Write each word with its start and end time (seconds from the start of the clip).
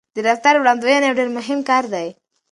د 0.15 0.17
رفتار 0.27 0.55
وړاندوينه 0.57 1.05
یو 1.07 1.17
ډېر 1.19 1.29
مهم 1.37 1.59
کار 1.69 1.83
دی. 1.93 2.07